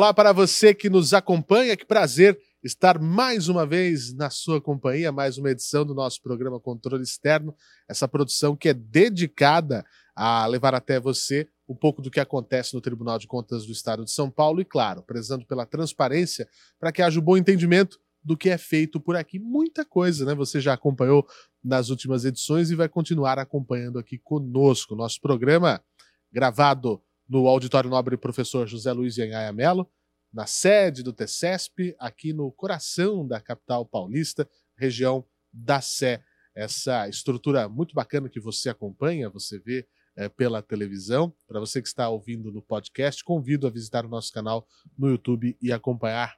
[0.00, 5.12] Olá para você que nos acompanha, que prazer estar mais uma vez na sua companhia,
[5.12, 7.54] mais uma edição do nosso programa Controle Externo,
[7.86, 9.84] essa produção que é dedicada
[10.16, 14.02] a levar até você um pouco do que acontece no Tribunal de Contas do Estado
[14.02, 16.48] de São Paulo e, claro, prezando pela transparência
[16.78, 19.38] para que haja um bom entendimento do que é feito por aqui.
[19.38, 20.34] Muita coisa, né?
[20.34, 21.26] Você já acompanhou
[21.62, 24.96] nas últimas edições e vai continuar acompanhando aqui conosco.
[24.96, 25.78] Nosso programa
[26.32, 29.88] gravado no Auditório Nobre Professor José Luiz Anhaia Melo,
[30.32, 36.24] na sede do TCESP, aqui no coração da capital paulista, região da Sé.
[36.52, 41.32] Essa estrutura muito bacana que você acompanha, você vê é, pela televisão.
[41.46, 44.66] Para você que está ouvindo no podcast, convido a visitar o nosso canal
[44.98, 46.36] no YouTube e acompanhar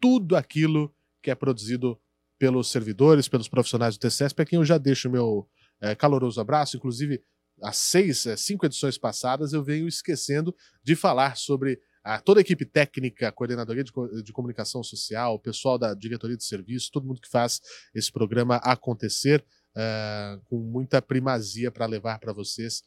[0.00, 2.00] tudo aquilo que é produzido
[2.38, 5.46] pelos servidores, pelos profissionais do TCESP, a quem eu já deixo meu
[5.82, 6.78] é, caloroso abraço.
[6.78, 7.22] Inclusive,
[7.62, 12.42] as seis, é, cinco edições passadas, eu venho esquecendo de falar sobre a, toda a
[12.42, 17.20] equipe técnica, coordenadoria de, de, comunicação social, o pessoal da diretoria de serviço, todo mundo
[17.20, 17.60] que faz
[17.94, 19.44] esse programa acontecer
[19.76, 22.82] uh, com muita primazia para levar para vocês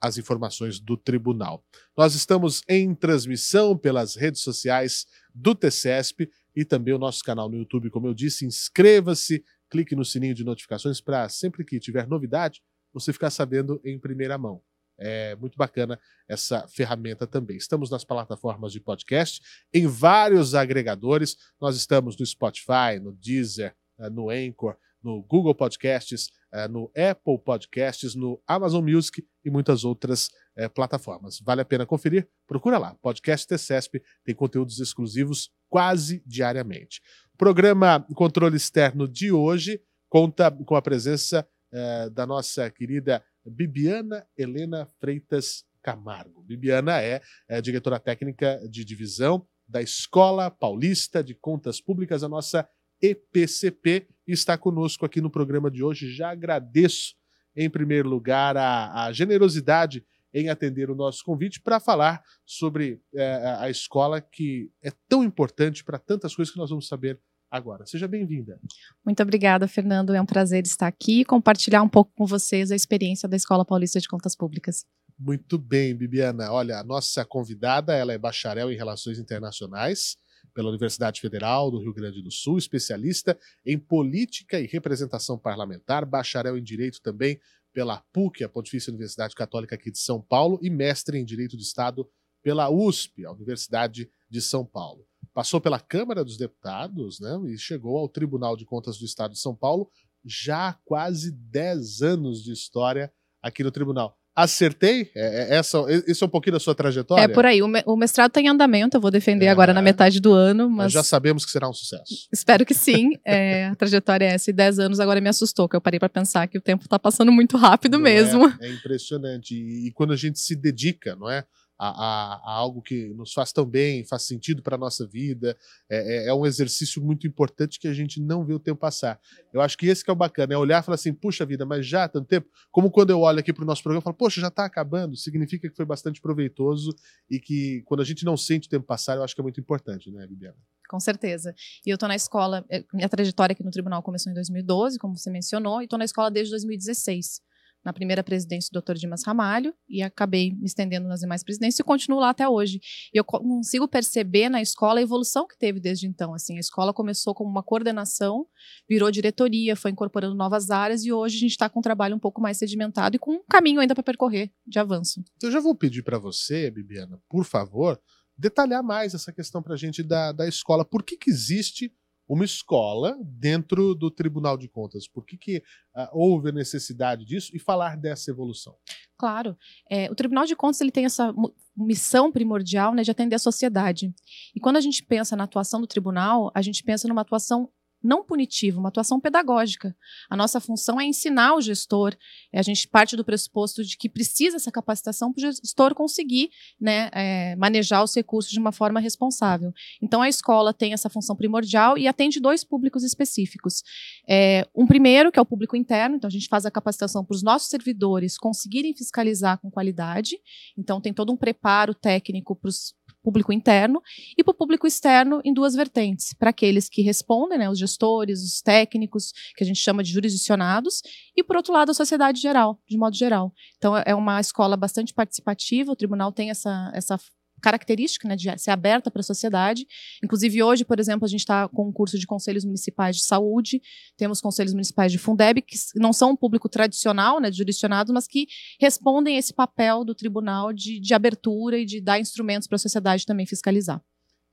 [0.00, 1.64] as informações do tribunal.
[1.96, 7.56] Nós estamos em transmissão pelas redes sociais do TCESP e também o nosso canal no
[7.56, 7.90] YouTube.
[7.90, 13.12] Como eu disse, inscreva-se, clique no sininho de notificações para sempre que tiver novidade, você
[13.12, 14.62] ficar sabendo em primeira mão.
[15.00, 17.56] É muito bacana essa ferramenta também.
[17.56, 19.40] Estamos nas plataformas de podcast,
[19.72, 21.36] em vários agregadores.
[21.60, 27.38] Nós estamos no Spotify, no Deezer, eh, no Anchor, no Google Podcasts, eh, no Apple
[27.38, 31.38] Podcasts, no Amazon Music e muitas outras é, plataformas.
[31.40, 32.28] Vale a pena conferir?
[32.46, 32.94] Procura lá.
[33.00, 37.00] Podcast TCESP tem conteúdos exclusivos quase diariamente.
[37.32, 44.26] O programa Controle Externo de hoje conta com a presença é, da nossa querida Bibiana
[44.36, 46.42] Helena Freitas Camargo.
[46.42, 52.68] Bibiana é, é diretora técnica de divisão da Escola Paulista de Contas Públicas, a nossa
[53.00, 56.12] EPCP, e está conosco aqui no programa de hoje.
[56.12, 57.14] Já agradeço,
[57.54, 63.56] em primeiro lugar, a, a generosidade em atender o nosso convite para falar sobre é,
[63.60, 67.18] a escola que é tão importante para tantas coisas que nós vamos saber
[67.50, 67.86] agora.
[67.86, 68.60] Seja bem-vinda.
[69.04, 70.14] Muito obrigada, Fernando.
[70.14, 73.64] É um prazer estar aqui e compartilhar um pouco com vocês a experiência da Escola
[73.64, 74.84] Paulista de Contas Públicas.
[75.18, 76.52] Muito bem, Bibiana.
[76.52, 80.16] Olha, a nossa convidada, ela é bacharel em Relações Internacionais
[80.54, 86.56] pela Universidade Federal do Rio Grande do Sul, especialista em Política e Representação Parlamentar, bacharel
[86.56, 87.40] em Direito também
[87.72, 91.62] pela PUC, a Pontifícia Universidade Católica aqui de São Paulo, e mestre em Direito de
[91.62, 92.08] Estado
[92.42, 97.98] pela USP, a Universidade de São Paulo passou pela Câmara dos Deputados né, e chegou
[97.98, 99.90] ao Tribunal de Contas do Estado de São Paulo,
[100.24, 103.12] já há quase 10 anos de história
[103.42, 104.18] aqui no tribunal.
[104.38, 105.10] Acertei?
[105.16, 107.24] É, é, essa, esse é um pouquinho da sua trajetória?
[107.24, 107.60] É por aí.
[107.60, 110.70] O, mestrado está em andamento, eu vou defender é, agora na metade do ano.
[110.70, 112.28] Mas já sabemos que será um sucesso.
[112.32, 113.18] Espero que sim.
[113.24, 114.50] É, a trajetória é essa.
[114.50, 117.00] E 10 anos agora me assustou, que eu parei para pensar que o tempo está
[117.00, 118.14] passando muito rápido não é?
[118.14, 118.46] mesmo.
[118.60, 119.56] É, impressionante.
[119.56, 121.44] E, e, quando a gente se dedica, não é?
[121.78, 125.56] A, a, a, algo que nos faz tão bem, faz sentido para a nossa vida.
[125.88, 129.20] É, é, é, um exercício muito importante que a gente não vê o tempo passar.
[129.52, 131.64] Eu acho que esse que é o bacana, é olhar e falar assim, puxa vida,
[131.64, 132.48] mas já há tanto tempo.
[132.72, 135.16] Como quando eu olho aqui para o nosso programa e falo, poxa, já está acabando,
[135.16, 136.94] significa que foi bastante proveitoso
[137.30, 139.60] e que quando a gente não sente o tempo passar, eu acho que é muito
[139.60, 140.56] importante, né, Bibiana?
[140.88, 141.54] Com certeza.
[141.86, 145.16] E eu estou na escola, eh, minha trajetória aqui no tribunal começou em 2012, como
[145.16, 147.46] você mencionou, e estou na escola desde 2016
[147.88, 148.96] na primeira presidência do Dr.
[148.96, 152.80] Dimas Ramalho e acabei me estendendo nas demais presidências e continuo lá até hoje.
[153.14, 156.34] E eu consigo perceber na escola a evolução que teve desde então.
[156.34, 158.46] Assim, a escola começou como uma coordenação,
[158.86, 162.18] virou diretoria, foi incorporando novas áreas e hoje a gente está com um trabalho um
[162.18, 165.24] pouco mais sedimentado e com um caminho ainda para percorrer de avanço.
[165.42, 167.98] Eu já vou pedir para você, Bibiana, por favor,
[168.36, 170.84] detalhar mais essa questão para a gente da, da escola.
[170.84, 171.90] Por que, que existe
[172.28, 175.08] uma escola dentro do Tribunal de Contas.
[175.08, 175.58] Por que, que
[175.96, 178.76] uh, houve a necessidade disso e falar dessa evolução?
[179.16, 179.56] Claro.
[179.90, 181.34] É, o Tribunal de Contas ele tem essa
[181.76, 184.14] missão primordial né, de atender a sociedade.
[184.54, 187.70] E quando a gente pensa na atuação do tribunal, a gente pensa numa atuação
[188.02, 189.96] não punitiva, uma atuação pedagógica.
[190.30, 192.16] A nossa função é ensinar o gestor.
[192.54, 196.50] A gente parte do pressuposto de que precisa essa capacitação para o gestor conseguir
[196.80, 199.72] né, é, manejar os recursos de uma forma responsável.
[200.00, 203.82] Então, a escola tem essa função primordial e atende dois públicos específicos.
[204.28, 207.34] É, um primeiro, que é o público interno, então a gente faz a capacitação para
[207.34, 210.36] os nossos servidores conseguirem fiscalizar com qualidade.
[210.76, 214.00] Então, tem todo um preparo técnico para os público interno
[214.36, 218.42] e para o público externo em duas vertentes, para aqueles que respondem, né, os gestores,
[218.42, 221.02] os técnicos, que a gente chama de jurisdicionados,
[221.36, 223.52] e por outro lado a sociedade geral, de modo geral.
[223.76, 227.18] Então é uma escola bastante participativa, o tribunal tem essa, essa
[227.60, 229.86] característica né, de ser aberta para a sociedade.
[230.22, 233.80] Inclusive, hoje, por exemplo, a gente está com um curso de conselhos municipais de saúde,
[234.16, 238.26] temos conselhos municipais de Fundeb, que não são um público tradicional, né, de jurisdicionados, mas
[238.26, 238.46] que
[238.80, 242.80] respondem a esse papel do tribunal de, de abertura e de dar instrumentos para a
[242.80, 244.02] sociedade também fiscalizar.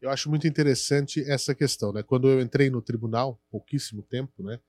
[0.02, 1.92] Eu acho muito interessante essa questão.
[1.92, 2.04] Né?
[2.04, 4.60] Quando eu entrei no tribunal, pouquíssimo tempo, né,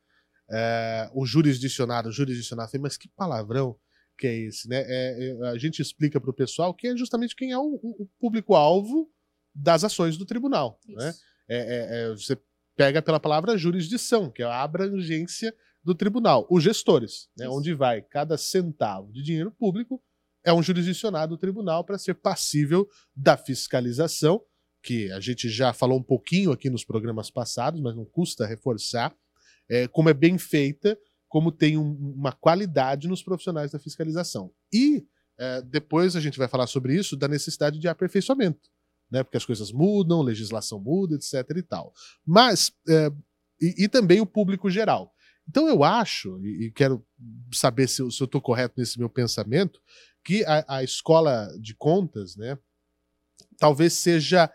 [0.50, 3.76] é, o jurisdicionado, o jurisdicionado, falei, mas que palavrão
[4.16, 4.84] que é esse, né?
[4.86, 8.08] É, é, a gente explica para o pessoal que é justamente quem é o, o
[8.18, 9.10] público-alvo
[9.54, 10.80] das ações do tribunal.
[10.88, 11.14] Né?
[11.48, 12.38] É, é, é, você
[12.76, 16.46] pega pela palavra jurisdição, que é a abrangência do tribunal.
[16.50, 17.48] Os gestores, né?
[17.48, 20.02] onde vai cada centavo de dinheiro público,
[20.44, 24.42] é um jurisdicionado do tribunal para ser passível da fiscalização,
[24.82, 29.14] que a gente já falou um pouquinho aqui nos programas passados, mas não custa reforçar,
[29.68, 30.96] é, como é bem feita
[31.28, 34.52] como tem um, uma qualidade nos profissionais da fiscalização.
[34.72, 35.06] E
[35.38, 38.70] é, depois a gente vai falar sobre isso, da necessidade de aperfeiçoamento,
[39.10, 39.22] né?
[39.22, 41.34] porque as coisas mudam, legislação muda, etc.
[41.56, 41.92] e tal.
[42.24, 43.10] Mas, é,
[43.60, 45.12] e, e, também o público geral.
[45.48, 47.04] Então eu acho, e, e quero
[47.52, 49.80] saber se, se eu estou correto nesse meu pensamento,
[50.24, 52.58] que a, a escola de contas, né,
[53.58, 54.50] talvez seja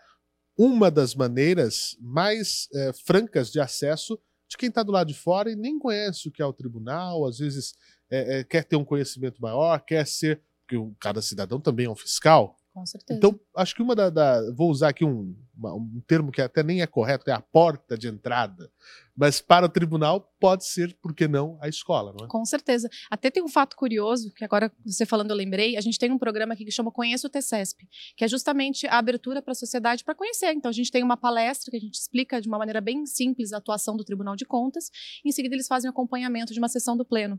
[0.56, 4.20] uma das maneiras mais é, francas de acesso
[4.52, 7.26] de quem está do lado de fora e nem conhece o que é o tribunal,
[7.26, 7.74] às vezes
[8.10, 11.96] é, é, quer ter um conhecimento maior, quer ser, porque cada cidadão também é um
[11.96, 12.56] fiscal.
[12.72, 13.18] Com certeza.
[13.18, 14.08] Então, acho que uma da.
[14.08, 17.40] da vou usar aqui um, uma, um termo que até nem é correto, é a
[17.40, 18.70] porta de entrada.
[19.14, 22.28] Mas para o tribunal pode ser, por que não, a escola, não é?
[22.28, 22.88] Com certeza.
[23.10, 26.18] Até tem um fato curioso, que agora você falando eu lembrei, a gente tem um
[26.18, 30.02] programa aqui que chama Conheça o TCESP, que é justamente a abertura para a sociedade
[30.02, 30.52] para conhecer.
[30.52, 33.52] Então a gente tem uma palestra que a gente explica de uma maneira bem simples
[33.52, 34.90] a atuação do Tribunal de Contas,
[35.22, 37.38] e em seguida eles fazem um acompanhamento de uma sessão do Pleno.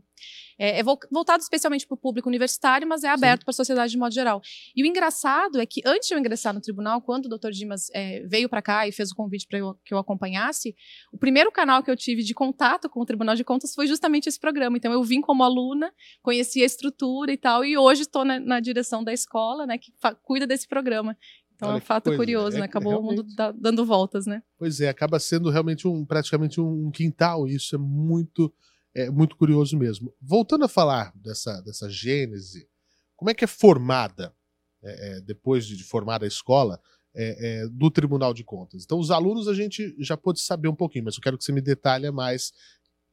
[0.56, 3.98] É, é voltado especialmente para o público universitário, mas é aberto para a sociedade de
[3.98, 4.40] modo geral.
[4.76, 7.90] E o engraçado é que antes de eu ingressar no tribunal, quando o doutor Dimas
[7.92, 10.74] é, veio para cá e fez o convite para que eu acompanhasse,
[11.12, 14.28] o primeiro canal que eu tive de contato com o Tribunal de Contas foi justamente
[14.28, 14.76] esse programa.
[14.76, 18.60] Então eu vim como aluna, conheci a estrutura e tal, e hoje estou na, na,
[18.60, 21.16] direção da escola, né, que cuida desse programa.
[21.54, 22.18] Então Olha, é um fato coisa.
[22.18, 22.66] curioso, é, né?
[22.66, 24.42] Acabou o mundo da, dando voltas, né?
[24.58, 27.46] Pois é, acaba sendo realmente um praticamente um quintal.
[27.46, 28.52] E isso é muito
[28.94, 30.12] é muito curioso mesmo.
[30.20, 32.68] Voltando a falar dessa dessa gênese,
[33.16, 34.34] como é que é formada
[34.82, 36.80] é, é, depois de, de formada a escola?
[37.14, 38.84] É, é, do Tribunal de Contas.
[38.84, 41.52] Então, os alunos a gente já pôde saber um pouquinho, mas eu quero que você
[41.52, 42.52] me detalhe mais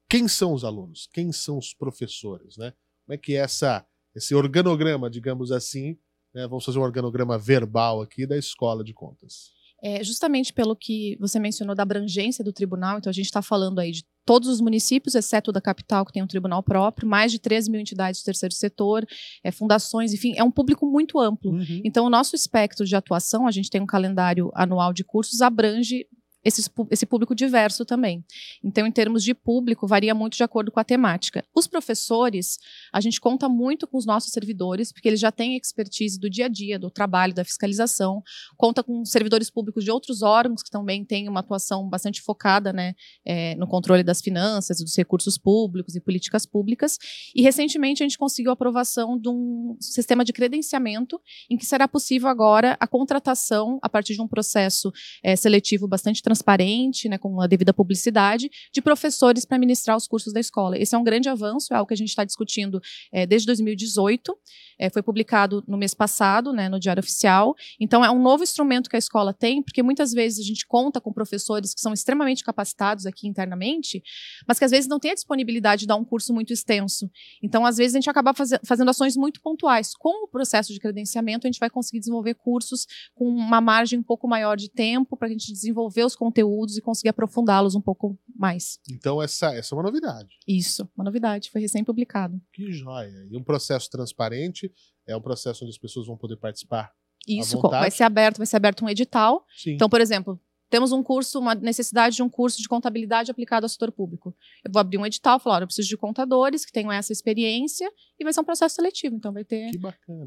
[0.09, 2.73] quem são os alunos, quem são os professores, né?
[3.05, 5.97] Como é que é essa, esse organograma, digamos assim,
[6.33, 6.47] né?
[6.47, 9.51] vamos fazer um organograma verbal aqui da Escola de Contas.
[9.83, 13.79] É, justamente pelo que você mencionou da abrangência do tribunal, então a gente está falando
[13.79, 17.39] aí de todos os municípios, exceto da capital, que tem um tribunal próprio, mais de
[17.39, 19.05] 13 mil entidades do terceiro setor,
[19.43, 21.51] é, fundações, enfim, é um público muito amplo.
[21.51, 21.81] Uhum.
[21.83, 26.07] Então, o nosso espectro de atuação, a gente tem um calendário anual de cursos, abrange
[26.43, 28.23] esse, esse público diverso também.
[28.63, 31.45] Então, em termos de público, varia muito de acordo com a temática.
[31.55, 32.57] Os professores,
[32.91, 36.45] a gente conta muito com os nossos servidores, porque eles já têm expertise do dia
[36.45, 38.23] a dia, do trabalho, da fiscalização,
[38.57, 42.95] conta com servidores públicos de outros órgãos que também têm uma atuação bastante focada né,
[43.25, 46.97] é, no controle das finanças, dos recursos públicos e políticas públicas.
[47.35, 51.19] E, recentemente, a gente conseguiu a aprovação de um sistema de credenciamento
[51.49, 54.91] em que será possível agora a contratação, a partir de um processo
[55.23, 60.31] é, seletivo bastante transparente, né, com a devida publicidade, de professores para ministrar os cursos
[60.31, 60.77] da escola.
[60.77, 64.33] Esse é um grande avanço, é algo que a gente está discutindo é, desde 2018
[64.81, 67.55] é, foi publicado no mês passado, né, no Diário Oficial.
[67.79, 70.99] Então, é um novo instrumento que a escola tem, porque muitas vezes a gente conta
[70.99, 74.01] com professores que são extremamente capacitados aqui internamente,
[74.47, 77.07] mas que às vezes não têm a disponibilidade de dar um curso muito extenso.
[77.43, 79.93] Então, às vezes, a gente acaba faz fazendo ações muito pontuais.
[79.93, 84.03] Com o processo de credenciamento, a gente vai conseguir desenvolver cursos com uma margem um
[84.03, 88.15] pouco maior de tempo para a gente desenvolver os conteúdos e conseguir aprofundá-los um pouco
[88.35, 88.77] mais.
[88.87, 90.37] Então, essa, essa é uma novidade.
[90.47, 91.49] Isso, uma novidade.
[91.49, 92.39] Foi recém-publicado.
[92.53, 93.27] Que joia.
[93.27, 94.71] E um processo transparente
[95.07, 96.91] é um processo onde as pessoas vão poder participar.
[97.27, 99.43] Isso, vai ser aberto, vai ser aberto um edital.
[99.57, 99.71] Sim.
[99.71, 103.69] Então, por exemplo, temos um curso, uma necessidade de um curso de contabilidade aplicado ao
[103.69, 104.35] setor público.
[104.63, 108.23] Eu vou abrir um edital, falar, eu preciso de contadores que tenham essa experiência e
[108.23, 109.15] vai ser um processo seletivo.
[109.15, 109.71] Então vai ter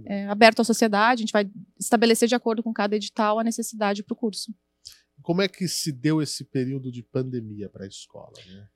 [0.06, 1.48] é, aberto à sociedade, a gente vai
[1.78, 4.52] estabelecer de acordo com cada edital a necessidade para o curso.
[5.24, 8.34] Como é que se deu esse período de pandemia para a escola?
[8.46, 8.68] Né?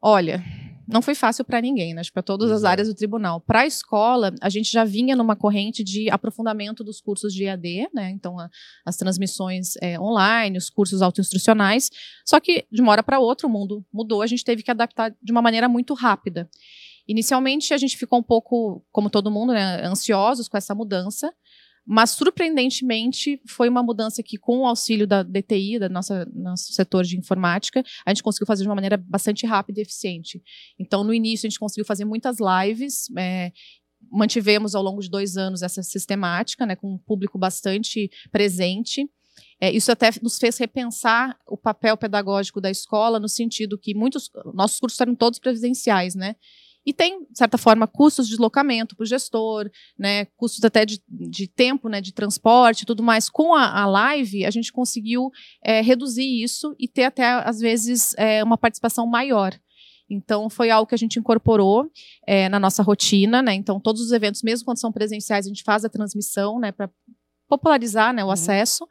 [0.00, 0.40] Olha,
[0.86, 2.02] não foi fácil para ninguém, né?
[2.12, 3.40] para todas as áreas do tribunal.
[3.40, 7.88] Para a escola, a gente já vinha numa corrente de aprofundamento dos cursos de EAD,
[7.92, 8.08] né?
[8.10, 8.48] Então, a,
[8.86, 11.90] as transmissões é, online, os cursos autoinstrucionais.
[12.24, 15.12] Só que, de uma hora para outra, o mundo mudou, a gente teve que adaptar
[15.20, 16.48] de uma maneira muito rápida.
[17.08, 21.34] Inicialmente, a gente ficou um pouco, como todo mundo, né, ansiosos com essa mudança.
[21.86, 27.04] Mas, surpreendentemente, foi uma mudança que, com o auxílio da DTI, da nossa nosso setor
[27.04, 30.42] de informática, a gente conseguiu fazer de uma maneira bastante rápida e eficiente.
[30.78, 33.06] Então, no início, a gente conseguiu fazer muitas lives.
[33.18, 33.50] É,
[34.10, 39.08] mantivemos ao longo de dois anos essa sistemática, né, com um público bastante presente.
[39.60, 44.30] É, isso até nos fez repensar o papel pedagógico da escola, no sentido que muitos
[44.54, 46.36] nossos cursos eram todos presenciais, né?
[46.84, 51.02] E tem, de certa forma, custos de deslocamento para o gestor, né, custos até de,
[51.08, 53.28] de tempo, né, de transporte e tudo mais.
[53.28, 55.30] Com a, a live, a gente conseguiu
[55.62, 59.58] é, reduzir isso e ter até, às vezes, é, uma participação maior.
[60.08, 61.88] Então, foi algo que a gente incorporou
[62.26, 63.54] é, na nossa rotina, né?
[63.54, 66.90] Então, todos os eventos, mesmo quando são presenciais, a gente faz a transmissão, né, para
[67.48, 68.32] popularizar né, o uhum.
[68.32, 68.86] acesso.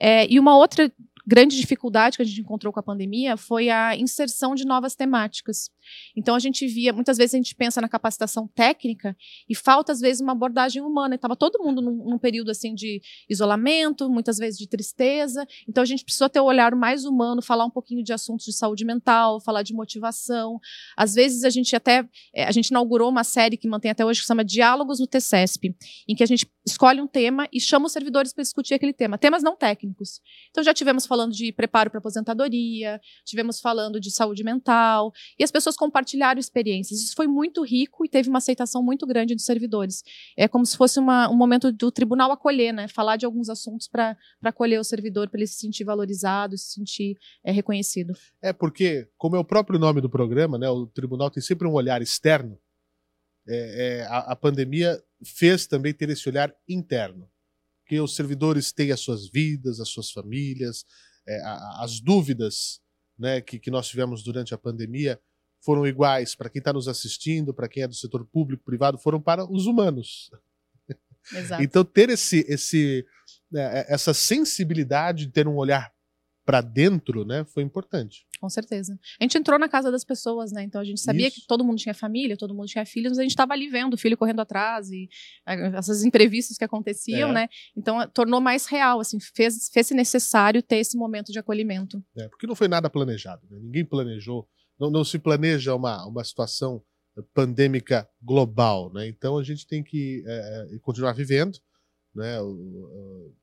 [0.00, 0.90] É, e uma outra
[1.26, 5.70] grande dificuldade que a gente encontrou com a pandemia foi a inserção de novas temáticas.
[6.16, 9.16] Então a gente via, muitas vezes a gente pensa na capacitação técnica
[9.48, 11.14] e falta às vezes uma abordagem humana.
[11.14, 15.46] Estava todo mundo num, num, período assim de isolamento, muitas vezes de tristeza.
[15.68, 18.52] Então a gente precisou ter um olhar mais humano, falar um pouquinho de assuntos de
[18.52, 20.60] saúde mental, falar de motivação.
[20.96, 24.20] Às vezes a gente até é, a gente inaugurou uma série que mantém até hoje
[24.20, 25.74] que se chama Diálogos no TCESP,
[26.08, 29.18] em que a gente escolhe um tema e chama os servidores para discutir aquele tema,
[29.18, 30.20] temas não técnicos.
[30.50, 35.50] Então já tivemos falando de preparo para aposentadoria, tivemos falando de saúde mental e as
[35.50, 37.00] pessoas pessoas compartilharam experiências.
[37.00, 40.02] Isso foi muito rico e teve uma aceitação muito grande dos servidores.
[40.36, 42.88] É como se fosse uma, um momento do tribunal acolher, né?
[42.88, 47.18] Falar de alguns assuntos para acolher o servidor, para ele se sentir valorizado, se sentir
[47.44, 48.14] é, reconhecido.
[48.40, 50.68] É porque, como é o próprio nome do programa, né?
[50.70, 52.58] O tribunal tem sempre um olhar externo.
[53.46, 57.28] É, é, a, a pandemia fez também ter esse olhar interno,
[57.86, 60.86] que os servidores têm as suas vidas, as suas famílias,
[61.26, 61.40] é,
[61.78, 62.80] as dúvidas
[63.18, 65.20] né, que, que nós tivemos durante a pandemia
[65.64, 69.20] foram iguais para quem está nos assistindo, para quem é do setor público, privado, foram
[69.20, 70.30] para os humanos.
[71.32, 71.62] Exato.
[71.62, 73.04] Então, ter esse, esse,
[73.50, 75.92] né, essa sensibilidade de ter um olhar
[76.44, 78.26] para dentro, né, foi importante.
[78.38, 78.98] Com certeza.
[79.18, 80.62] A gente entrou na casa das pessoas, né?
[80.62, 81.40] Então a gente sabia Isso.
[81.40, 83.94] que todo mundo tinha família, todo mundo tinha filhos, mas a gente estava ali vendo
[83.94, 85.08] o filho correndo atrás e
[85.46, 87.32] essas imprevistos que aconteciam, é.
[87.32, 87.48] né?
[87.74, 92.04] Então tornou mais real, assim, fez, fez necessário ter esse momento de acolhimento.
[92.14, 93.58] É, porque não foi nada planejado, né?
[93.62, 94.46] ninguém planejou
[94.78, 96.82] não, não se planeja uma, uma situação
[97.32, 99.06] pandêmica global, né?
[99.06, 101.58] Então a gente tem que é, continuar vivendo,
[102.14, 102.40] né?
[102.40, 103.34] O, o,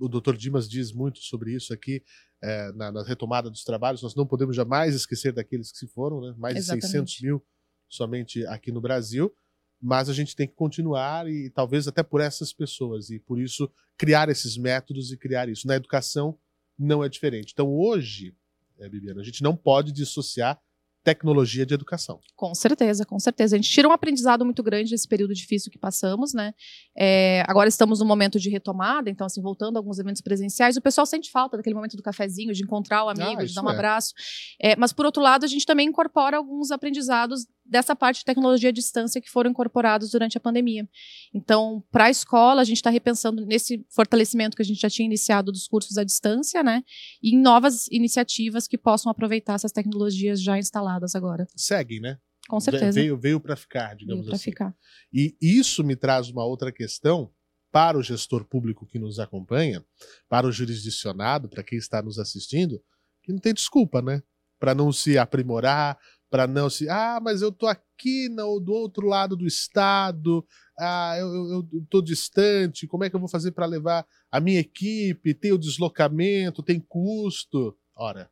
[0.00, 0.36] o Dr.
[0.36, 2.02] Dimas diz muito sobre isso aqui
[2.42, 4.02] é, na, na, retomada dos trabalhos.
[4.02, 6.34] Nós não podemos jamais esquecer daqueles que se foram, né?
[6.38, 6.84] Mais Exatamente.
[6.84, 7.44] de 600 mil
[7.88, 9.34] somente aqui no Brasil,
[9.80, 13.70] mas a gente tem que continuar e talvez até por essas pessoas e por isso
[13.96, 15.66] criar esses métodos e criar isso.
[15.66, 16.38] Na educação
[16.78, 17.52] não é diferente.
[17.52, 18.36] Então hoje,
[18.78, 20.60] é, Bibiana, a gente não pode dissociar
[21.08, 22.20] tecnologia de educação.
[22.36, 23.56] Com certeza, com certeza.
[23.56, 26.52] A gente tira um aprendizado muito grande desse período difícil que passamos, né?
[26.94, 30.82] É, agora estamos no momento de retomada, então, assim, voltando a alguns eventos presenciais, o
[30.82, 33.70] pessoal sente falta daquele momento do cafezinho, de encontrar o amigo, ah, de dar um
[33.70, 33.72] é.
[33.72, 34.12] abraço.
[34.60, 38.70] É, mas, por outro lado, a gente também incorpora alguns aprendizados dessa parte de tecnologia
[38.70, 40.88] à distância que foram incorporados durante a pandemia.
[41.34, 45.06] Então, para a escola, a gente está repensando nesse fortalecimento que a gente já tinha
[45.06, 46.82] iniciado dos cursos à distância, né?
[47.22, 51.46] E em novas iniciativas que possam aproveitar essas tecnologias já instaladas agora.
[51.56, 52.18] Seguem, né?
[52.48, 52.92] Com certeza.
[52.92, 54.44] Veio, veio para ficar, digamos veio assim.
[54.44, 54.74] Ficar.
[55.12, 57.30] E isso me traz uma outra questão
[57.70, 59.84] para o gestor público que nos acompanha,
[60.28, 62.82] para o jurisdicionado, para quem está nos assistindo,
[63.22, 64.22] que não tem desculpa, né?
[64.58, 65.98] Para não se aprimorar,
[66.30, 66.88] para não se.
[66.88, 70.46] Ah, mas eu tô aqui no, do outro lado do estado,
[70.78, 74.40] ah, eu, eu, eu tô distante, como é que eu vou fazer para levar a
[74.40, 75.34] minha equipe?
[75.34, 77.76] Tem o deslocamento, tem custo.
[77.94, 78.30] Ora,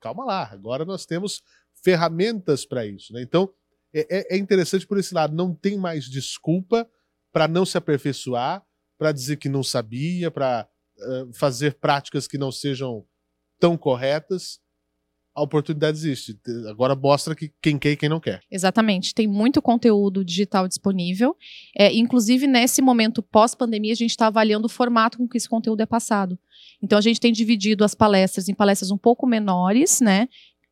[0.00, 1.42] calma lá, agora nós temos
[1.82, 3.12] ferramentas para isso.
[3.12, 3.22] Né?
[3.22, 3.52] Então,
[3.94, 6.88] é, é, é interessante por esse lado, não tem mais desculpa
[7.32, 8.64] para não se aperfeiçoar,
[8.98, 10.68] para dizer que não sabia, para
[10.98, 13.04] uh, fazer práticas que não sejam
[13.58, 14.60] tão corretas
[15.34, 16.38] a oportunidade existe.
[16.68, 18.40] Agora mostra que quem quer e quem não quer.
[18.50, 19.12] Exatamente.
[19.12, 21.36] Tem muito conteúdo digital disponível.
[21.76, 25.80] É, inclusive, nesse momento pós-pandemia, a gente está avaliando o formato com que esse conteúdo
[25.80, 26.38] é passado.
[26.80, 30.28] Então, a gente tem dividido as palestras em palestras um pouco menores, né?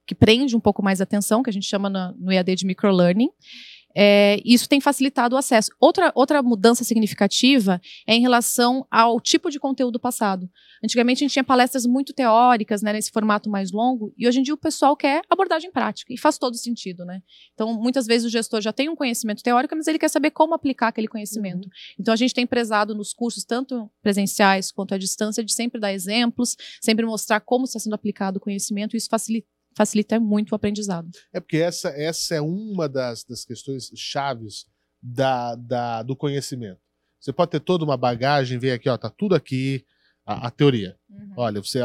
[0.07, 3.31] Que prende um pouco mais atenção, que a gente chama no, no EAD de microlearning.
[3.94, 5.70] É, isso tem facilitado o acesso.
[5.80, 10.49] Outra, outra mudança significativa é em relação ao tipo de conteúdo passado.
[10.84, 14.42] Antigamente a gente tinha palestras muito teóricas, né, nesse formato mais longo, e hoje em
[14.42, 17.22] dia o pessoal quer abordagem prática, e faz todo sentido, né?
[17.54, 20.54] Então, muitas vezes o gestor já tem um conhecimento teórico, mas ele quer saber como
[20.54, 21.66] aplicar aquele conhecimento.
[21.66, 21.70] Uhum.
[22.00, 25.92] Então, a gente tem prezado nos cursos, tanto presenciais quanto à distância, de sempre dar
[25.92, 30.54] exemplos, sempre mostrar como está sendo aplicado o conhecimento, e isso facilita facilita muito o
[30.54, 31.10] aprendizado.
[31.32, 34.66] É porque essa, essa é uma das, das questões chaves
[35.02, 36.80] da, da, do conhecimento.
[37.20, 39.84] Você pode ter toda uma bagagem, ver aqui, ó, tá tudo aqui,
[40.24, 40.98] a, a teoria.
[41.08, 41.34] Uhum.
[41.36, 41.80] Olha, você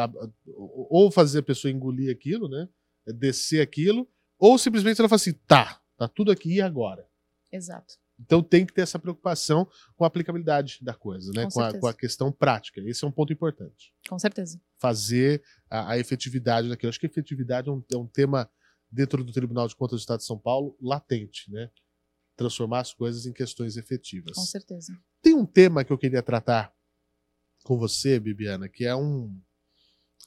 [0.55, 2.67] ou fazer a pessoa engolir aquilo, né?
[3.05, 7.07] Descer aquilo, ou simplesmente ela fala assim, tá, tá tudo aqui e agora.
[7.51, 7.95] Exato.
[8.19, 11.43] Então tem que ter essa preocupação com a aplicabilidade da coisa, né?
[11.45, 12.81] Com, com, a, com, a, questão prática.
[12.81, 13.93] Esse é um ponto importante.
[14.09, 14.59] Com certeza.
[14.79, 16.89] Fazer a, a efetividade daquilo.
[16.89, 18.49] Acho que efetividade é um, é um, tema
[18.91, 21.69] dentro do Tribunal de Contas do Estado de São Paulo latente, né?
[22.35, 24.35] Transformar as coisas em questões efetivas.
[24.35, 24.93] Com certeza.
[25.21, 26.73] Tem um tema que eu queria tratar
[27.63, 29.39] com você, Bibiana, que é um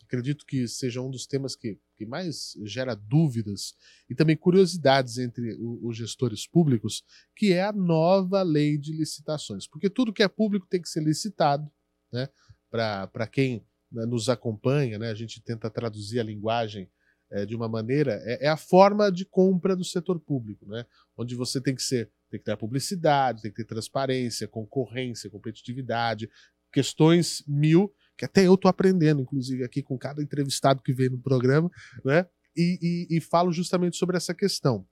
[0.04, 3.74] acredito que seja um dos temas que, que mais gera dúvidas
[4.08, 7.04] e também curiosidades entre os gestores públicos,
[7.36, 9.68] que é a nova lei de licitações.
[9.68, 11.70] Porque tudo que é público tem que ser licitado,
[12.12, 12.28] né?
[12.70, 16.88] Para quem né, nos acompanha, né, a gente tenta traduzir a linguagem
[17.30, 20.84] é, de uma maneira, é, é, a forma de compra do setor público, né?
[21.16, 26.28] onde você tem que ser, tem que ter publicidade, tem que ter transparência, concorrência, competitividade,
[26.72, 31.18] questões mil que até eu estou aprendendo, inclusive, aqui com cada entrevistado que vem no
[31.18, 31.70] programa,
[32.04, 32.26] né?
[32.54, 34.86] E, e, e, falo justamente sobre essa questão.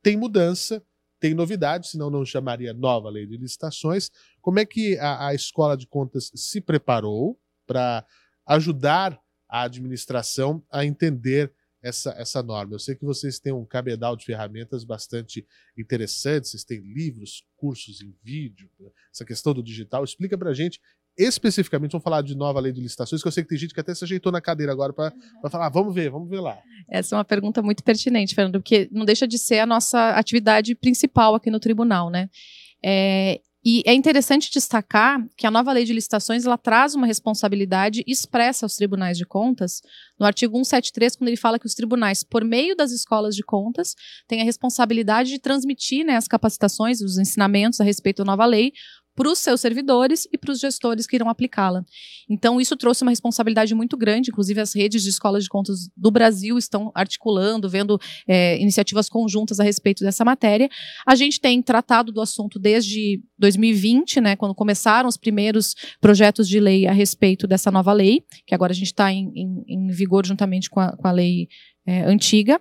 [0.00, 0.80] Tem mudança,
[1.18, 4.12] tem novidade, senão não chamaria nova lei de licitações.
[4.40, 8.06] Como é que a, a Escola de Contas se preparou para
[8.46, 12.74] ajudar a administração a entender essa, essa norma?
[12.74, 15.44] Eu sei que vocês têm um cabedal de ferramentas bastante
[15.76, 18.70] interessantes, vocês têm livros, cursos em vídeo,
[19.12, 20.04] essa questão do digital.
[20.04, 20.80] Explica para a gente
[21.22, 23.80] especificamente, vamos falar de nova lei de licitações, que eu sei que tem gente que
[23.80, 25.50] até se ajeitou na cadeira agora para uhum.
[25.50, 26.58] falar, ah, vamos ver, vamos ver lá.
[26.88, 30.74] Essa é uma pergunta muito pertinente, Fernando, porque não deixa de ser a nossa atividade
[30.74, 32.28] principal aqui no tribunal, né?
[32.82, 38.02] É, e é interessante destacar que a nova lei de licitações ela traz uma responsabilidade
[38.06, 39.82] expressa aos tribunais de contas,
[40.18, 43.94] no artigo 173, quando ele fala que os tribunais, por meio das escolas de contas,
[44.26, 48.72] têm a responsabilidade de transmitir né, as capacitações, os ensinamentos a respeito da nova lei
[49.20, 51.84] para os seus servidores e para os gestores que irão aplicá-la.
[52.26, 56.10] Então, isso trouxe uma responsabilidade muito grande, inclusive as redes de escolas de contas do
[56.10, 60.70] Brasil estão articulando, vendo é, iniciativas conjuntas a respeito dessa matéria.
[61.06, 66.58] A gente tem tratado do assunto desde 2020, né, quando começaram os primeiros projetos de
[66.58, 70.24] lei a respeito dessa nova lei, que agora a gente está em, em, em, vigor
[70.24, 71.46] juntamente com a, com a lei
[71.86, 72.58] é, antiga.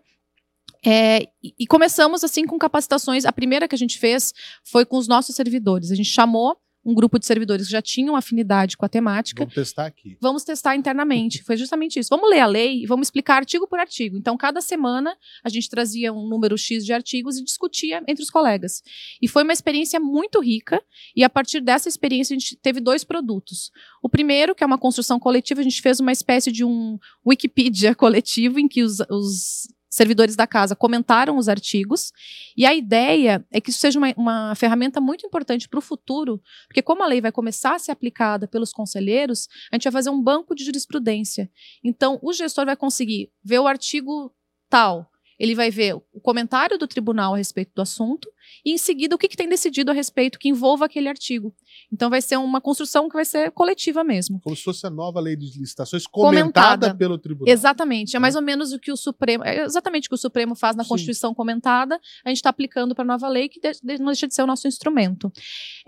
[0.85, 3.25] É, e começamos assim com capacitações.
[3.25, 5.91] A primeira que a gente fez foi com os nossos servidores.
[5.91, 9.43] A gente chamou um grupo de servidores que já tinham afinidade com a temática.
[9.43, 10.17] Vamos testar aqui.
[10.21, 11.43] Vamos testar internamente.
[11.43, 12.09] Foi justamente isso.
[12.09, 14.17] Vamos ler a lei e vamos explicar artigo por artigo.
[14.17, 18.29] Então, cada semana a gente trazia um número X de artigos e discutia entre os
[18.29, 18.81] colegas.
[19.21, 20.81] E foi uma experiência muito rica.
[21.15, 23.71] E a partir dessa experiência, a gente teve dois produtos.
[24.01, 27.93] O primeiro, que é uma construção coletiva, a gente fez uma espécie de um Wikipedia
[27.95, 32.11] coletivo em que os, os servidores da casa comentaram os artigos,
[32.55, 36.41] e a ideia é que isso seja uma, uma ferramenta muito importante para o futuro,
[36.67, 40.09] porque como a lei vai começar a ser aplicada pelos conselheiros, a gente vai fazer
[40.09, 41.49] um banco de jurisprudência.
[41.83, 44.33] Então, o gestor vai conseguir ver o artigo
[44.69, 48.29] tal, ele vai ver o comentário do tribunal a respeito do assunto
[48.65, 51.53] e, em seguida, o que, que tem decidido a respeito que envolva aquele artigo.
[51.91, 54.39] Então, vai ser uma construção que vai ser coletiva mesmo.
[54.41, 56.95] Como se fosse a nova lei de licitações comentada, comentada.
[56.95, 57.51] pelo tribunal.
[57.51, 58.15] Exatamente.
[58.15, 59.43] É, é mais ou menos o que o Supremo.
[59.43, 60.89] É exatamente o que o Supremo faz na Sim.
[60.89, 61.99] Constituição comentada.
[62.25, 64.43] A gente está aplicando para a nova lei, que de, de, não deixa de ser
[64.43, 65.31] o nosso instrumento.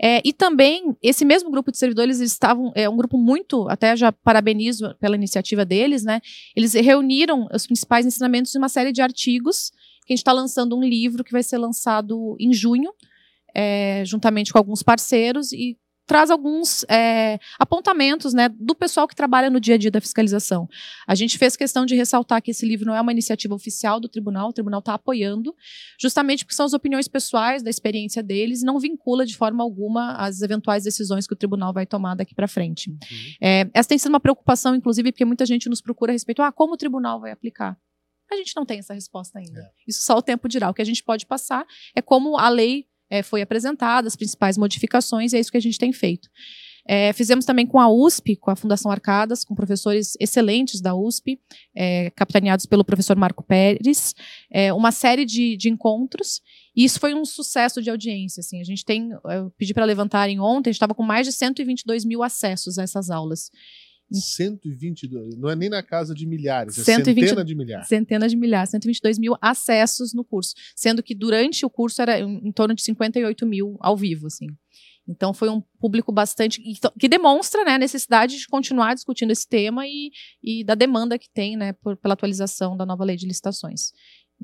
[0.00, 2.72] É, e também, esse mesmo grupo de servidores, eles estavam.
[2.74, 3.68] É um grupo muito.
[3.68, 6.20] Até já parabenizo pela iniciativa deles, né?
[6.56, 9.72] Eles reuniram os principais ensinamentos de uma série de artigos
[10.06, 12.92] que a gente está lançando um livro que vai ser lançado em junho,
[13.54, 19.48] é, juntamente com alguns parceiros, e traz alguns é, apontamentos né, do pessoal que trabalha
[19.48, 20.68] no dia a dia da fiscalização.
[21.06, 24.08] A gente fez questão de ressaltar que esse livro não é uma iniciativa oficial do
[24.08, 25.54] tribunal, o tribunal está apoiando,
[26.00, 30.16] justamente porque são as opiniões pessoais, da experiência deles, e não vincula de forma alguma
[30.16, 32.90] as eventuais decisões que o tribunal vai tomar daqui para frente.
[32.90, 32.96] Uhum.
[33.40, 36.52] É, essa tem sido uma preocupação, inclusive, porque muita gente nos procura a respeito, ah,
[36.52, 37.78] como o tribunal vai aplicar?
[38.32, 39.60] A gente não tem essa resposta ainda.
[39.60, 39.70] É.
[39.86, 40.70] Isso só o tempo dirá.
[40.70, 44.56] O que a gente pode passar é como a lei é, foi apresentada, as principais
[44.56, 46.28] modificações, e é isso que a gente tem feito.
[46.84, 51.38] É, fizemos também com a USP, com a Fundação Arcadas, com professores excelentes da USP,
[51.76, 54.14] é, capitaneados pelo professor Marco Pérez,
[54.50, 56.40] é, uma série de, de, encontros,
[56.74, 58.40] e isso foi um sucesso de audiência.
[58.40, 61.32] Assim, a gente tem, eu pedi para levantarem ontem, a gente estava com mais de
[61.32, 63.50] 122 mil acessos a essas aulas.
[64.12, 67.88] 122, não é nem na casa de milhares, é 120, centena de milhares.
[67.88, 72.48] Centenas de milhares, 122 mil acessos no curso, sendo que durante o curso era em,
[72.48, 74.46] em torno de 58 mil ao vivo, assim.
[75.06, 76.62] Então foi um público bastante
[76.98, 80.10] que demonstra né, a necessidade de continuar discutindo esse tema e,
[80.42, 83.92] e da demanda que tem né, por, pela atualização da nova lei de licitações.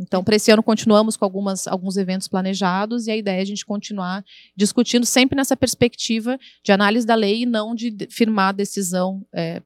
[0.01, 3.45] Então, para esse ano, continuamos com algumas, alguns eventos planejados e a ideia é a
[3.45, 4.25] gente continuar
[4.57, 9.63] discutindo sempre nessa perspectiva de análise da lei e não de firmar decisão, é,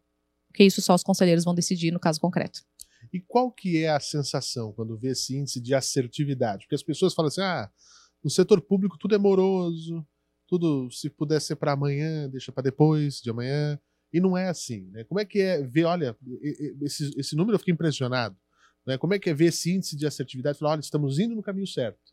[0.48, 2.62] porque isso só os conselheiros vão decidir no caso concreto.
[3.12, 6.64] E qual que é a sensação quando vê esse índice de assertividade?
[6.64, 7.70] Porque as pessoas falam assim, ah,
[8.24, 10.06] no setor público tudo é moroso,
[10.46, 13.78] tudo se puder ser para amanhã, deixa para depois de amanhã.
[14.12, 15.04] E não é assim, né?
[15.04, 16.14] Como é que é ver, olha,
[16.82, 18.36] esse, esse número eu fiquei impressionado.
[18.86, 18.98] Né?
[18.98, 21.42] Como é que é ver esse índice de assertividade e falar, olha, estamos indo no
[21.42, 22.12] caminho certo?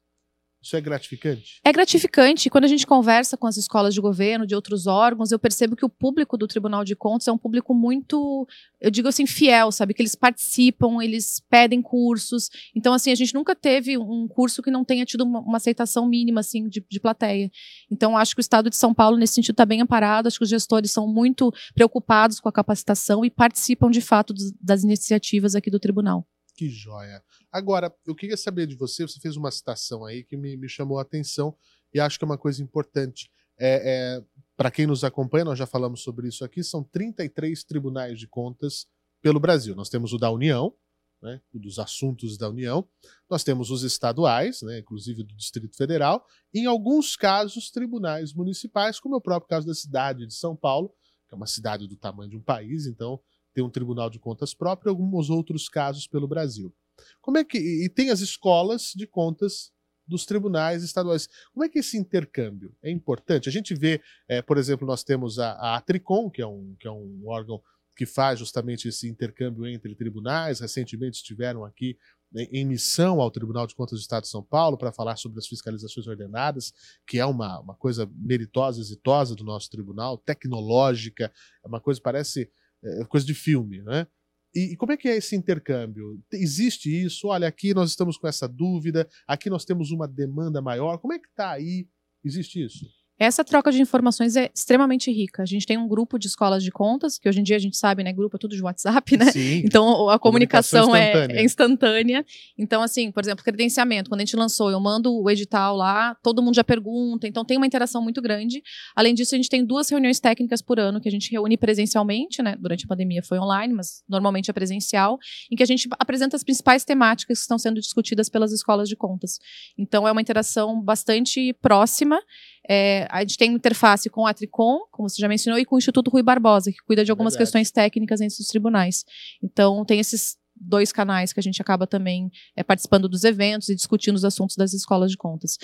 [0.61, 1.61] Isso é gratificante?
[1.63, 2.49] É gratificante.
[2.49, 5.85] Quando a gente conversa com as escolas de governo, de outros órgãos, eu percebo que
[5.85, 8.45] o público do Tribunal de Contas é um público muito,
[8.81, 9.93] eu digo assim, fiel, sabe?
[9.93, 12.49] Que eles participam, eles pedem cursos.
[12.75, 16.05] Então, assim, a gente nunca teve um curso que não tenha tido uma, uma aceitação
[16.05, 17.49] mínima, assim, de, de plateia.
[17.89, 20.27] Então, acho que o Estado de São Paulo, nesse sentido, está bem amparado.
[20.27, 24.83] Acho que os gestores são muito preocupados com a capacitação e participam, de fato, das
[24.83, 26.27] iniciativas aqui do Tribunal.
[26.59, 27.23] Que joia.
[27.49, 30.99] Agora, eu queria saber de você, você fez uma citação aí que me, me chamou
[30.99, 31.55] a atenção
[31.93, 33.31] e acho que é uma coisa importante.
[33.57, 34.23] É, é
[34.57, 38.87] Para quem nos acompanha, nós já falamos sobre isso aqui, são 33 tribunais de contas
[39.21, 39.73] pelo Brasil.
[39.73, 40.75] Nós temos o da União,
[41.21, 42.85] né, dos assuntos da União,
[43.29, 48.99] nós temos os estaduais, né, inclusive do Distrito Federal, e em alguns casos, tribunais municipais,
[48.99, 50.93] como é o próprio caso da cidade de São Paulo,
[51.25, 53.17] que é uma cidade do tamanho de um país, então
[53.59, 56.73] tem um Tribunal de Contas próprio e alguns outros casos pelo Brasil.
[57.21, 59.71] Como é que e tem as escolas de contas
[60.07, 61.29] dos tribunais estaduais.
[61.53, 63.47] Como é que esse intercâmbio é importante?
[63.47, 66.87] A gente vê, é, por exemplo, nós temos a, a Atricom, que é, um, que
[66.87, 67.61] é um órgão
[67.95, 70.61] que faz justamente esse intercâmbio entre tribunais.
[70.61, 71.95] Recentemente estiveram aqui
[72.33, 75.47] em missão ao Tribunal de Contas do Estado de São Paulo para falar sobre as
[75.47, 76.73] fiscalizações ordenadas,
[77.05, 81.31] que é uma, uma coisa meritosa, exitosa do nosso tribunal, tecnológica,
[81.63, 82.49] é uma coisa parece
[82.83, 84.07] é, coisa de filme, né?
[84.53, 86.19] E, e, como é que é esse intercâmbio?
[86.33, 87.27] Existe isso?
[87.27, 90.97] Olha, aqui nós estamos com essa dúvida, aqui nós temos uma demanda maior.
[90.97, 91.87] Como é que está aí?
[92.23, 92.98] Existe isso?
[93.19, 95.43] Essa troca de informações é extremamente rica.
[95.43, 97.75] A gente tem um grupo de escolas de contas, que hoje em dia a gente
[97.75, 98.13] sabe, né?
[98.13, 99.29] Grupo é tudo de WhatsApp, né?
[99.31, 101.39] Sim, então a comunicação, comunicação é instantânea.
[101.39, 102.25] É, instantânea.
[102.57, 104.09] Então, assim, por exemplo, credenciamento.
[104.09, 107.27] Quando a gente lançou, eu mando o edital lá, todo mundo já pergunta.
[107.27, 108.61] Então tem uma interação muito grande.
[108.95, 112.41] Além disso, a gente tem duas reuniões técnicas por ano que a gente reúne presencialmente,
[112.41, 112.55] né?
[112.57, 115.17] Durante a pandemia foi online, mas normalmente é presencial,
[115.51, 118.95] em que a gente apresenta as principais temáticas que estão sendo discutidas pelas escolas de
[118.95, 119.39] contas.
[119.77, 122.21] Então é uma interação bastante próxima.
[122.69, 125.79] É, a gente tem interface com a Tricom, como você já mencionou, e com o
[125.79, 127.47] Instituto Rui Barbosa, que cuida de algumas Verdade.
[127.47, 129.03] questões técnicas entre os tribunais.
[129.41, 133.75] Então, tem esses dois canais que a gente acaba também é, participando dos eventos e
[133.75, 135.57] discutindo os assuntos das escolas de contas.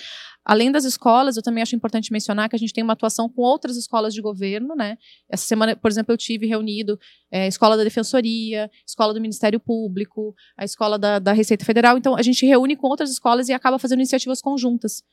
[0.43, 3.41] Além das escolas, eu também acho importante mencionar que a gente tem uma atuação com
[3.41, 4.97] outras escolas de governo, né?
[5.29, 6.97] Essa semana, por exemplo, eu tive reunido
[7.29, 11.97] é, a Escola da Defensoria, Escola do Ministério Público, a Escola da, da Receita Federal.
[11.97, 15.03] Então, a gente reúne com outras escolas e acaba fazendo iniciativas conjuntas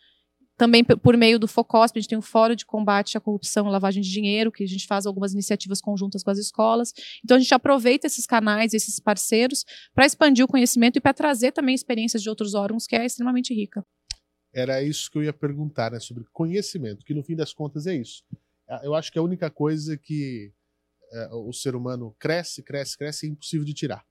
[0.62, 3.70] também por meio do FOCOSP, a gente tem o Fórum de Combate à Corrupção e
[3.72, 6.94] Lavagem de Dinheiro, que a gente faz algumas iniciativas conjuntas com as escolas.
[7.24, 11.50] Então a gente aproveita esses canais, esses parceiros, para expandir o conhecimento e para trazer
[11.50, 13.84] também experiências de outros órgãos, que é extremamente rica.
[14.54, 17.96] Era isso que eu ia perguntar, né, sobre conhecimento, que no fim das contas é
[17.96, 18.22] isso.
[18.84, 20.52] Eu acho que a única coisa que
[21.12, 24.06] é, o ser humano cresce, cresce, cresce, é impossível de tirar.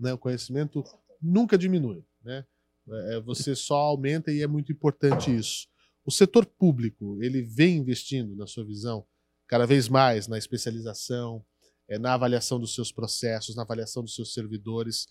[0.00, 0.14] Né?
[0.14, 0.82] O conhecimento
[1.20, 2.02] nunca diminui.
[2.24, 2.46] Né?
[2.90, 5.66] É, é, você só aumenta e é muito importante isso.
[6.04, 9.04] O setor público, ele vem investindo, na sua visão,
[9.46, 11.44] cada vez mais na especialização,
[11.88, 15.06] é, na avaliação dos seus processos, na avaliação dos seus servidores.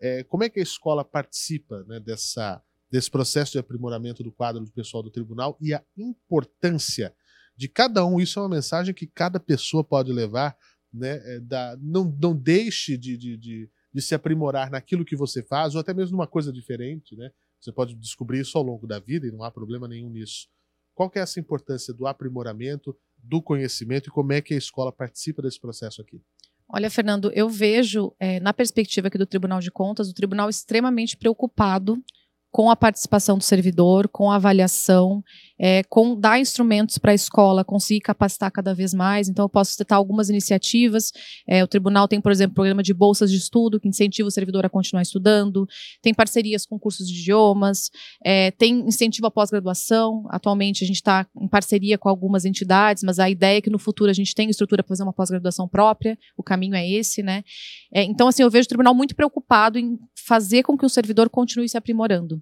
[0.00, 4.64] É, como é que a escola participa né, dessa, desse processo de aprimoramento do quadro
[4.64, 7.14] do pessoal do tribunal e a importância
[7.56, 8.20] de cada um?
[8.20, 10.56] Isso é uma mensagem que cada pessoa pode levar.
[10.92, 15.42] Né, é, da, não, não deixe de, de, de de se aprimorar naquilo que você
[15.42, 17.30] faz, ou até mesmo numa coisa diferente, né?
[17.60, 20.48] Você pode descobrir isso ao longo da vida e não há problema nenhum nisso.
[20.94, 24.92] Qual que é essa importância do aprimoramento, do conhecimento e como é que a escola
[24.92, 26.22] participa desse processo aqui?
[26.68, 31.16] Olha, Fernando, eu vejo, é, na perspectiva aqui do Tribunal de Contas, o tribunal extremamente
[31.16, 32.02] preocupado
[32.50, 35.22] com a participação do servidor, com a avaliação
[35.62, 39.28] é, com dar instrumentos para a escola conseguir capacitar cada vez mais.
[39.28, 41.12] Então, eu posso citar algumas iniciativas.
[41.46, 44.64] É, o tribunal tem, por exemplo, programa de bolsas de estudo que incentiva o servidor
[44.64, 45.68] a continuar estudando.
[46.00, 47.90] Tem parcerias com cursos de idiomas.
[48.24, 50.24] É, tem incentivo à pós-graduação.
[50.30, 53.78] Atualmente, a gente está em parceria com algumas entidades, mas a ideia é que no
[53.78, 56.18] futuro a gente tenha estrutura para fazer uma pós-graduação própria.
[56.38, 57.44] O caminho é esse, né?
[57.92, 61.28] É, então, assim, eu vejo o tribunal muito preocupado em fazer com que o servidor
[61.28, 62.39] continue se aprimorando.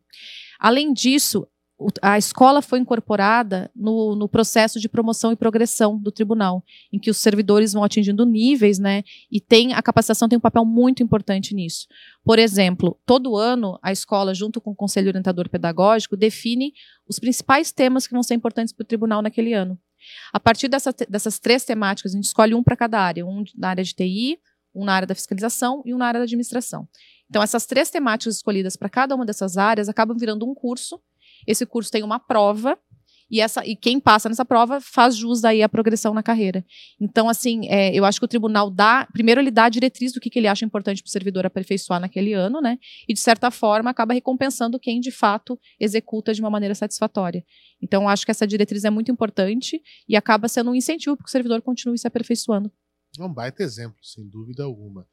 [0.58, 1.46] Além disso,
[2.02, 7.08] a escola foi incorporada no, no, processo de promoção e progressão do tribunal, em que
[7.08, 9.04] os servidores vão atingindo níveis, né?
[9.30, 11.87] E tem a capacitação tem um papel muito importante nisso.
[12.24, 16.72] Por exemplo, todo ano a escola, junto com o conselho orientador pedagógico, define
[17.08, 19.78] os principais temas que vão ser importantes para o tribunal naquele ano.
[20.32, 23.68] A partir dessa, dessas três temáticas, a gente escolhe um para cada área, um na
[23.68, 24.38] área de TI,
[24.74, 26.88] um na área da fiscalização e um na área da administração.
[27.29, 31.01] Então, essas três temáticas escolhidas para cada uma dessas áreas acabam virando um curso
[31.47, 32.79] esse curso tem uma prova
[33.31, 36.64] e, essa, e quem passa nessa prova faz jus aí a progressão na carreira.
[36.99, 39.07] Então, assim, é, eu acho que o tribunal dá.
[39.12, 42.01] Primeiro, ele dá a diretriz do que, que ele acha importante para o servidor aperfeiçoar
[42.01, 42.79] naquele ano, né?
[43.07, 47.45] E, de certa forma, acaba recompensando quem de fato executa de uma maneira satisfatória.
[47.83, 51.29] Então, acho que essa diretriz é muito importante e acaba sendo um incentivo para que
[51.29, 52.73] o servidor continue se aperfeiçoando.
[53.19, 55.07] É um baita exemplo, sem dúvida alguma.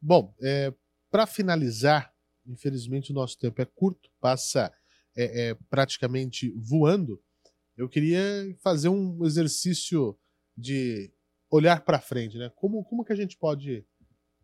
[0.00, 0.74] Bom, é,
[1.12, 2.10] para finalizar,
[2.46, 4.72] infelizmente o nosso tempo é curto, passa
[5.14, 7.22] é, é, praticamente voando,
[7.76, 8.18] eu queria
[8.62, 10.18] fazer um exercício
[10.56, 11.12] de
[11.50, 12.50] olhar para frente, né?
[12.56, 13.84] Como, como que a gente pode,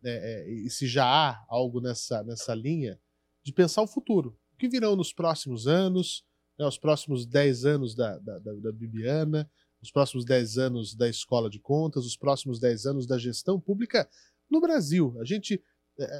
[0.03, 2.99] é, se já há algo nessa, nessa linha,
[3.43, 4.37] de pensar o futuro.
[4.53, 6.23] O que virão nos próximos anos,
[6.57, 9.49] né, os próximos 10 anos da, da, da, da Bibiana,
[9.81, 14.07] os próximos 10 anos da escola de contas, os próximos 10 anos da gestão pública
[14.49, 15.17] no Brasil.
[15.19, 15.63] A gente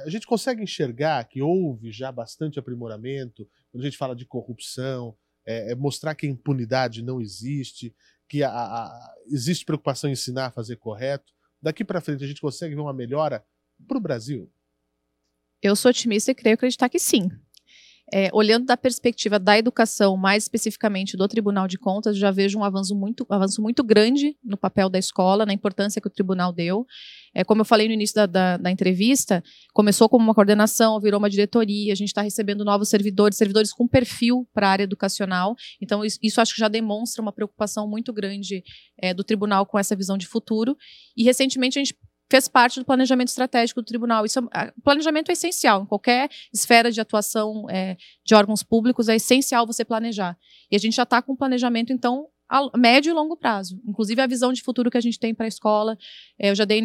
[0.04, 5.16] a gente consegue enxergar que houve já bastante aprimoramento quando a gente fala de corrupção,
[5.46, 7.94] é, é mostrar que a impunidade não existe,
[8.28, 11.32] que a, a, existe preocupação em ensinar a fazer correto.
[11.62, 13.44] Daqui para frente a gente consegue ver uma melhora
[13.86, 14.50] para o Brasil?
[15.62, 17.30] Eu sou otimista e creio acreditar que sim.
[18.12, 22.64] É, olhando da perspectiva da educação, mais especificamente do Tribunal de Contas, já vejo um
[22.64, 26.84] avanço muito, avanço muito grande no papel da escola, na importância que o tribunal deu.
[27.32, 29.42] É, como eu falei no início da, da, da, entrevista,
[29.72, 33.86] começou como uma coordenação, virou uma diretoria, a gente está recebendo novos servidores, servidores com
[33.86, 35.54] perfil para a área educacional.
[35.80, 38.64] Então, isso, isso, acho que já demonstra uma preocupação muito grande
[38.98, 40.76] é, do tribunal com essa visão de futuro.
[41.16, 41.96] E recentemente a gente
[42.30, 44.24] fez parte do planejamento estratégico do tribunal.
[44.24, 45.82] Isso, é, planejamento é essencial.
[45.82, 50.38] Em qualquer esfera de atuação é, de órgãos públicos, é essencial você planejar.
[50.70, 53.80] E a gente já está com um planejamento, então, a médio e longo prazo.
[53.86, 55.96] Inclusive a visão de futuro que a gente tem para a escola.
[56.36, 56.82] É, eu já dei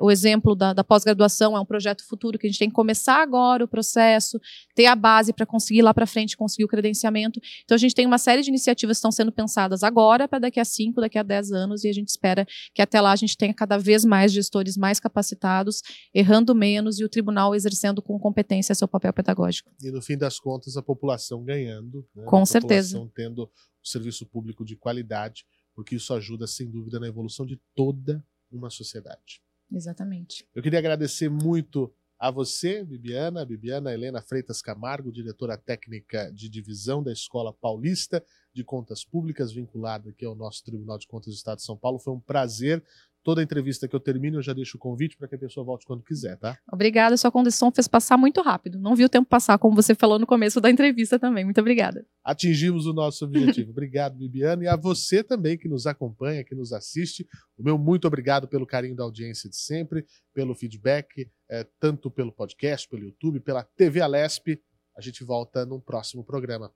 [0.00, 3.20] o exemplo da, da pós-graduação, é um projeto futuro que a gente tem que começar
[3.20, 4.38] agora o processo,
[4.74, 7.40] ter a base para conseguir lá para frente conseguir o credenciamento.
[7.64, 10.60] Então a gente tem uma série de iniciativas que estão sendo pensadas agora para daqui
[10.60, 13.36] a 5, daqui a 10 anos, e a gente espera que até lá a gente
[13.36, 15.82] tenha cada vez mais gestores mais capacitados,
[16.14, 19.70] errando menos e o tribunal exercendo com competência seu papel pedagógico.
[19.82, 22.06] E no fim das contas, a população ganhando.
[22.14, 22.24] Né?
[22.26, 23.10] Com a certeza.
[23.14, 23.50] tendo
[23.82, 29.42] serviço público de qualidade, porque isso ajuda, sem dúvida, na evolução de toda uma sociedade.
[29.70, 30.46] Exatamente.
[30.54, 37.02] Eu queria agradecer muito a você, Bibiana, Bibiana Helena Freitas Camargo, diretora técnica de divisão
[37.02, 41.58] da Escola Paulista de Contas Públicas, vinculada aqui ao nosso Tribunal de Contas do Estado
[41.58, 41.98] de São Paulo.
[41.98, 42.84] Foi um prazer
[43.22, 45.84] Toda entrevista que eu termino, eu já deixo o convite para que a pessoa volte
[45.84, 46.58] quando quiser, tá?
[46.72, 48.78] Obrigada, sua condição fez passar muito rápido.
[48.78, 51.44] Não vi o tempo passar, como você falou no começo da entrevista também.
[51.44, 52.06] Muito obrigada.
[52.24, 53.70] Atingimos o nosso objetivo.
[53.72, 54.64] obrigado, Bibiana.
[54.64, 57.26] E a você também que nos acompanha, que nos assiste.
[57.58, 62.32] O meu muito obrigado pelo carinho da audiência de sempre, pelo feedback, é, tanto pelo
[62.32, 64.58] podcast, pelo YouTube, pela TV Alesp.
[64.96, 66.72] A gente volta num próximo programa.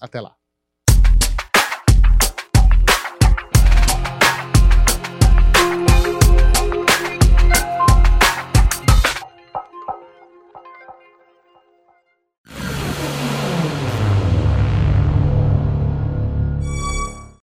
[0.00, 0.36] Até lá.